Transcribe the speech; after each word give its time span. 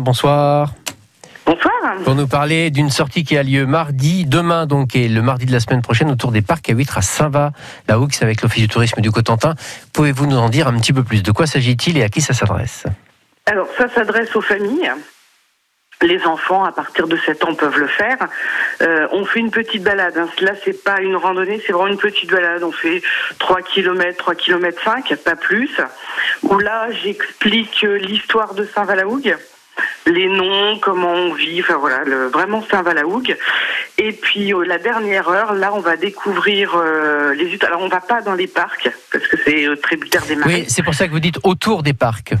Bonsoir. 0.00 0.72
Bonsoir. 1.44 1.72
Pour 2.04 2.14
nous 2.14 2.26
parler 2.26 2.70
d'une 2.70 2.88
sortie 2.88 3.24
qui 3.24 3.36
a 3.36 3.42
lieu 3.42 3.66
mardi, 3.66 4.24
demain 4.24 4.64
donc, 4.64 4.96
et 4.96 5.06
le 5.06 5.20
mardi 5.20 5.44
de 5.44 5.52
la 5.52 5.60
semaine 5.60 5.82
prochaine, 5.82 6.10
autour 6.10 6.32
des 6.32 6.40
parcs 6.40 6.70
à 6.70 6.72
huîtres 6.72 6.96
à 6.96 7.02
Saint-Va-la-Hougue, 7.02 8.14
avec 8.22 8.40
l'Office 8.40 8.62
du 8.62 8.68
tourisme 8.68 9.02
du 9.02 9.10
Cotentin. 9.10 9.54
Pouvez-vous 9.92 10.24
nous 10.24 10.38
en 10.38 10.48
dire 10.48 10.66
un 10.66 10.78
petit 10.78 10.94
peu 10.94 11.04
plus? 11.04 11.22
De 11.22 11.30
quoi 11.30 11.46
s'agit-il 11.46 11.98
et 11.98 12.04
à 12.04 12.08
qui 12.08 12.22
ça 12.22 12.32
s'adresse? 12.32 12.84
Alors, 13.44 13.68
ça 13.76 13.86
s'adresse 13.90 14.34
aux 14.34 14.40
familles. 14.40 14.90
Les 16.00 16.24
enfants, 16.24 16.64
à 16.64 16.72
partir 16.72 17.06
de 17.06 17.18
7 17.18 17.44
ans, 17.44 17.54
peuvent 17.54 17.78
le 17.78 17.86
faire. 17.86 18.16
Euh, 18.80 19.08
on 19.12 19.26
fait 19.26 19.40
une 19.40 19.50
petite 19.50 19.82
balade. 19.82 20.16
Hein. 20.16 20.28
Là, 20.40 20.52
c'est 20.64 20.82
pas 20.82 21.02
une 21.02 21.16
randonnée, 21.16 21.62
c'est 21.66 21.72
vraiment 21.74 21.92
une 21.92 21.98
petite 21.98 22.30
balade. 22.30 22.62
On 22.62 22.72
fait 22.72 23.02
3 23.38 23.60
km, 23.60 24.16
3 24.16 24.34
km 24.36 24.82
5, 24.82 25.14
pas 25.16 25.36
plus. 25.36 25.78
Où 26.44 26.56
là, 26.56 26.90
j'explique 26.92 27.82
l'histoire 27.82 28.54
de 28.54 28.64
Saint-Valahougue 28.64 29.36
les 30.06 30.28
noms, 30.28 30.78
comment 30.80 31.12
on 31.12 31.34
vit, 31.34 31.60
enfin 31.60 31.76
voilà, 31.76 32.04
le, 32.04 32.26
vraiment 32.26 32.64
Saint-Valahougue. 32.70 33.36
Et 33.98 34.12
puis 34.12 34.52
euh, 34.52 34.64
la 34.64 34.78
dernière 34.78 35.28
heure, 35.28 35.52
là, 35.54 35.72
on 35.74 35.80
va 35.80 35.96
découvrir 35.96 36.74
euh, 36.74 37.34
les. 37.34 37.58
Alors, 37.64 37.82
on 37.82 37.88
va 37.88 38.00
pas 38.00 38.22
dans 38.22 38.34
les 38.34 38.46
parcs 38.46 38.90
parce 39.12 39.26
que 39.26 39.36
c'est 39.44 39.66
euh, 39.66 39.76
tributaire 39.76 40.24
des 40.26 40.36
marais. 40.36 40.54
Oui, 40.54 40.64
c'est 40.68 40.82
pour 40.82 40.94
ça 40.94 41.06
que 41.06 41.12
vous 41.12 41.20
dites 41.20 41.38
autour 41.44 41.82
des 41.82 41.94
parcs. 41.94 42.34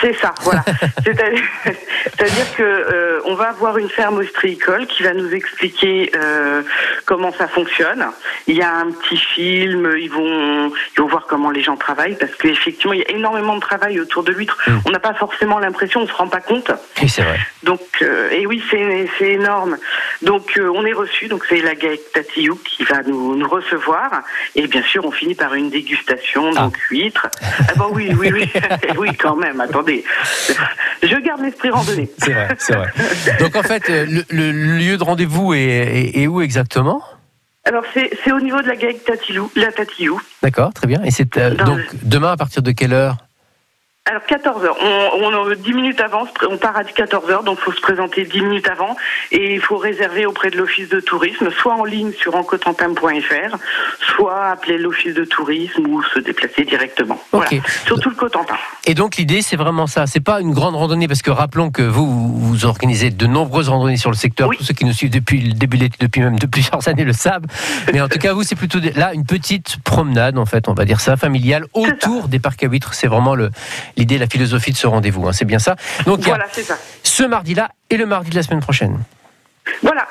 C'est 0.00 0.14
ça, 0.14 0.34
voilà. 0.40 0.64
C'est-à-dire 1.04 2.56
que 2.56 2.62
euh, 2.62 3.20
on 3.26 3.34
va 3.34 3.48
avoir 3.48 3.76
une 3.76 3.90
ferme 3.90 4.18
ostréicole 4.18 4.86
qui 4.86 5.02
va 5.02 5.12
nous 5.12 5.32
expliquer 5.34 6.10
euh, 6.16 6.62
comment 7.04 7.32
ça 7.32 7.46
fonctionne. 7.46 8.06
Il 8.46 8.56
y 8.56 8.62
a 8.62 8.72
un 8.72 8.90
petit 8.90 9.18
film, 9.18 9.94
ils 9.98 10.10
vont, 10.10 10.68
ils 10.68 11.00
vont 11.00 11.08
voir 11.08 11.26
comment 11.26 11.50
les 11.50 11.62
gens 11.62 11.76
travaillent 11.76 12.16
parce 12.16 12.34
qu'effectivement 12.36 12.94
il 12.94 13.00
y 13.00 13.04
a 13.04 13.10
énormément 13.10 13.54
de 13.54 13.60
travail 13.60 14.00
autour 14.00 14.22
de 14.22 14.32
l'huître. 14.32 14.56
Mm. 14.66 14.78
On 14.86 14.90
n'a 14.90 14.98
pas 14.98 15.14
forcément 15.14 15.58
l'impression, 15.58 16.00
on 16.00 16.06
se 16.06 16.12
rend 16.14 16.28
pas 16.28 16.40
compte. 16.40 16.70
Oui, 17.02 17.08
c'est 17.08 17.22
vrai. 17.22 17.38
Donc, 17.62 17.80
euh, 18.00 18.30
et 18.30 18.46
oui, 18.46 18.62
c'est 18.70 19.08
c'est 19.18 19.32
énorme. 19.32 19.76
Donc, 20.22 20.56
euh, 20.58 20.70
on 20.74 20.84
est 20.86 20.92
reçu. 20.92 21.28
Donc, 21.28 21.44
c'est 21.48 21.60
la 21.60 21.74
GAEC 21.74 22.00
Tatiou 22.12 22.56
qui 22.64 22.84
va 22.84 23.02
nous, 23.02 23.36
nous 23.36 23.48
recevoir. 23.48 24.22
Et 24.54 24.66
bien 24.66 24.82
sûr, 24.82 25.04
on 25.04 25.10
finit 25.10 25.34
par 25.34 25.54
une 25.54 25.70
dégustation, 25.70 26.50
Ah. 26.56 26.62
donc 26.64 26.76
huîtres. 26.90 27.28
Ah 27.42 27.72
bah 27.76 27.86
oui, 27.92 28.12
oui, 28.18 28.30
oui, 28.32 28.50
oui, 28.98 29.08
quand 29.16 29.36
même. 29.36 29.60
Attendez, 29.60 30.04
je 31.02 31.16
garde 31.16 31.42
l'esprit 31.42 31.70
randonnée. 31.70 32.08
C'est 32.18 32.32
vrai, 32.32 32.48
c'est 32.58 32.74
vrai. 32.74 32.88
Donc 33.40 33.56
en 33.56 33.62
fait, 33.62 33.88
euh, 33.90 34.06
le, 34.08 34.24
le 34.30 34.52
lieu 34.78 34.96
de 34.96 35.04
rendez-vous 35.04 35.54
est, 35.54 35.58
est- 35.60 36.22
est 36.22 36.26
où 36.26 36.40
exactement? 36.40 37.02
Alors, 37.64 37.84
c'est 37.94 38.32
au 38.32 38.40
niveau 38.40 38.62
de 38.62 38.68
la 38.68 38.76
GAEC 38.76 39.04
Tatilou, 39.04 39.50
la 39.56 39.72
Tatiou. 39.72 40.20
D'accord, 40.42 40.72
très 40.72 40.86
bien. 40.86 41.02
Et 41.02 41.10
c'est 41.10 41.36
euh, 41.36 41.50
donc 41.50 41.78
le- 41.78 41.84
demain 42.04 42.30
à 42.32 42.36
partir 42.36 42.62
de 42.62 42.70
quelle 42.70 42.92
heure? 42.92 43.16
Alors 44.08 44.22
14h, 44.22 44.68
on, 44.80 45.24
on, 45.24 45.52
10 45.52 45.72
minutes 45.72 46.00
avant, 46.00 46.28
on 46.48 46.56
part 46.58 46.76
à 46.76 46.84
14h, 46.84 47.42
donc 47.42 47.58
il 47.60 47.64
faut 47.64 47.72
se 47.72 47.80
présenter 47.80 48.24
10 48.24 48.40
minutes 48.40 48.68
avant 48.68 48.94
et 49.32 49.54
il 49.54 49.60
faut 49.60 49.78
réserver 49.78 50.26
auprès 50.26 50.50
de 50.50 50.56
l'office 50.56 50.88
de 50.88 51.00
tourisme, 51.00 51.50
soit 51.50 51.74
en 51.74 51.84
ligne 51.84 52.12
sur 52.12 52.36
encotentin.fr, 52.36 53.56
soit 54.00 54.44
appeler 54.44 54.78
l'office 54.78 55.12
de 55.12 55.24
tourisme 55.24 55.86
ou 55.88 56.04
se 56.14 56.20
déplacer 56.20 56.64
directement. 56.64 57.20
Ok. 57.32 57.46
Voilà. 57.48 57.64
Surtout 57.84 58.10
le 58.10 58.14
Cotentin. 58.14 58.54
Et 58.84 58.94
donc 58.94 59.16
l'idée, 59.16 59.42
c'est 59.42 59.56
vraiment 59.56 59.88
ça. 59.88 60.06
C'est 60.06 60.20
pas 60.20 60.40
une 60.40 60.52
grande 60.52 60.76
randonnée 60.76 61.08
parce 61.08 61.22
que 61.22 61.32
rappelons 61.32 61.72
que 61.72 61.82
vous 61.82 62.38
vous 62.38 62.64
organisez 62.64 63.10
de 63.10 63.26
nombreuses 63.26 63.68
randonnées 63.68 63.96
sur 63.96 64.10
le 64.10 64.16
secteur. 64.16 64.48
Oui. 64.48 64.56
Tous 64.56 64.64
ceux 64.64 64.74
qui 64.74 64.84
nous 64.84 64.92
suivent 64.92 65.10
depuis 65.10 65.40
le 65.40 65.52
début 65.54 65.78
de 65.78 65.82
l'été, 65.82 65.96
depuis 65.98 66.20
même 66.20 66.38
de 66.38 66.46
plusieurs 66.56 66.86
années 66.86 67.04
le 67.04 67.12
savent. 67.12 67.46
Mais 67.92 68.00
en 68.00 68.08
tout 68.08 68.20
cas, 68.20 68.32
vous, 68.34 68.44
c'est 68.44 68.54
plutôt 68.54 68.78
là 68.94 69.14
une 69.14 69.26
petite 69.26 69.78
promenade 69.82 70.38
en 70.38 70.46
fait, 70.46 70.68
on 70.68 70.74
va 70.74 70.84
dire 70.84 71.00
ça, 71.00 71.16
familiale 71.16 71.64
autour 71.72 72.28
des 72.28 72.38
parcs 72.38 72.62
à 72.62 72.68
huîtres. 72.68 72.94
C'est 72.94 73.08
vraiment 73.08 73.34
le 73.34 73.50
l'idée, 73.96 74.18
la 74.18 74.26
philosophie 74.26 74.72
de 74.72 74.76
ce 74.76 74.86
rendez-vous. 74.86 75.26
hein. 75.28 75.32
C'est 75.32 75.44
bien 75.44 75.58
ça. 75.58 75.76
Donc 76.06 76.20
Voilà, 76.20 76.46
c'est 76.52 76.62
ça. 76.62 76.76
ce 77.02 77.22
mardi-là 77.24 77.70
et 77.90 77.96
le 77.96 78.06
mardi 78.06 78.30
de 78.30 78.36
la 78.36 78.42
semaine 78.42 78.60
prochaine. 78.60 78.98
Voilà. 79.82 80.06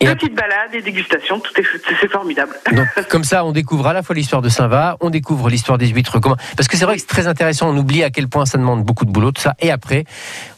Et 0.00 0.06
Petite 0.06 0.34
balade 0.34 0.74
et 0.74 0.82
dégustation, 0.82 1.38
tout 1.38 1.52
est 1.60 1.64
c'est 2.00 2.10
formidable. 2.10 2.56
Donc, 2.72 2.88
comme 3.08 3.22
ça, 3.22 3.44
on 3.44 3.52
découvre 3.52 3.86
à 3.86 3.92
la 3.92 4.02
fois 4.02 4.16
l'histoire 4.16 4.42
de 4.42 4.48
Saint-Va, 4.48 4.96
on 5.00 5.10
découvre 5.10 5.48
l'histoire 5.48 5.78
des 5.78 5.86
huîtres. 5.86 6.18
Comment... 6.18 6.36
Parce 6.56 6.66
que 6.66 6.76
c'est 6.76 6.84
vrai 6.84 6.96
que 6.96 7.02
c'est 7.02 7.06
très 7.06 7.28
intéressant, 7.28 7.68
on 7.70 7.76
oublie 7.76 8.02
à 8.02 8.10
quel 8.10 8.26
point 8.26 8.44
ça 8.44 8.58
demande 8.58 8.82
beaucoup 8.82 9.04
de 9.04 9.12
boulot, 9.12 9.30
tout 9.30 9.40
ça. 9.40 9.54
Et 9.60 9.70
après, 9.70 10.02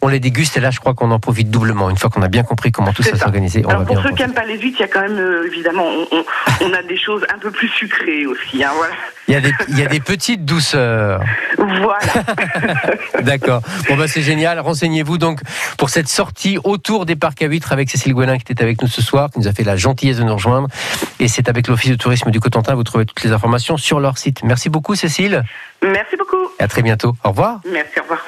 on 0.01 0.09
les 0.09 0.19
déguste, 0.19 0.57
et 0.57 0.61
là, 0.61 0.71
je 0.71 0.81
crois 0.81 0.95
qu'on 0.95 1.11
en 1.11 1.19
profite 1.21 1.51
doublement. 1.51 1.91
Une 1.91 1.99
fois 1.99 2.09
qu'on 2.09 2.23
a 2.23 2.29
bien 2.29 2.43
compris 2.43 2.73
comment 2.73 2.95
tout 2.95 3.03
C'est 3.03 3.11
ça 3.11 3.17
ça. 3.19 3.25
s'organisait, 3.25 3.61
va 3.61 3.73
Alors 3.73 3.85
pour 3.85 4.03
ceux 4.03 4.13
qui 4.13 4.23
n'aiment 4.23 4.33
pas 4.33 4.47
les 4.47 4.59
huîtres, 4.59 4.79
il 4.79 4.83
y 4.83 4.85
a 4.85 4.89
quand 4.89 5.03
même 5.03 5.19
euh, 5.19 5.47
évidemment, 5.47 5.85
on, 5.85 6.07
on- 6.11 6.25
on 6.63 6.73
a 6.73 6.83
des 6.83 6.97
choses 6.97 7.27
un 7.33 7.39
peu 7.39 7.51
plus 7.51 7.69
sucrées 7.69 8.25
aussi. 8.25 8.65
Hein, 8.65 8.71
voilà. 8.75 8.95
Il 9.29 9.35
y, 9.35 9.37
a 9.37 9.41
des, 9.41 9.53
il 9.69 9.79
y 9.79 9.83
a 9.83 9.87
des 9.87 10.01
petites 10.01 10.45
douceurs. 10.45 11.23
voilà. 11.57 11.99
D'accord. 13.23 13.63
Bon, 13.89 13.97
bah, 13.97 14.07
c'est 14.07 14.21
génial. 14.21 14.61
Renseignez-vous 14.61 15.17
donc 15.17 15.41
pour 15.79 15.89
cette 15.89 16.09
sortie 16.09 16.59
autour 16.63 17.07
des 17.07 17.17
parcs 17.17 17.41
à 17.43 17.47
huîtres 17.47 17.73
avec 17.73 17.89
Cécile 17.89 18.13
Gouelin 18.13 18.39
qui 18.39 18.53
était 18.53 18.63
avec 18.63 18.83
nous 18.83 18.89
ce 18.89 19.01
soir, 19.01 19.31
qui 19.31 19.39
nous 19.39 19.49
a 19.49 19.53
fait 19.53 19.65
la 19.65 19.77
gentillesse 19.77 20.19
de 20.19 20.25
nous 20.25 20.35
rejoindre. 20.35 20.69
Et 21.21 21.29
c'est 21.29 21.49
avec 21.49 21.69
l'Office 21.69 21.91
de 21.91 21.97
tourisme 21.97 22.31
du 22.31 22.41
Cotentin. 22.41 22.75
Vous 22.75 22.85
trouvez 22.85 23.07
toutes 23.07 23.23
les 23.25 23.33
informations 23.33 23.77
sur 23.79 23.99
leur 23.99 24.19
site. 24.19 24.43
Merci 24.43 24.69
beaucoup, 24.69 24.95
Cécile. 24.95 25.43
Merci 25.83 26.17
beaucoup. 26.17 26.51
Et 26.61 26.63
à 26.63 26.69
très 26.69 26.83
bientôt. 26.83 27.17
Au 27.25 27.31
revoir. 27.31 27.61
Merci, 27.65 28.01
au 28.01 28.03
revoir. 28.03 28.21